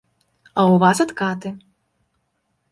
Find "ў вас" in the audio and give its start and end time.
0.73-0.97